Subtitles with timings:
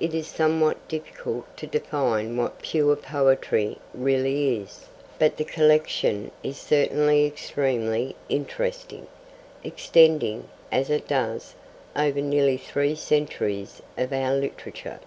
[0.00, 4.86] It is somewhat difficult to define what 'pure poetry' really is,
[5.20, 9.06] but the collection is certainly extremely interesting,
[9.62, 11.54] extending, as it does,
[11.94, 14.98] over nearly three centuries of our literature.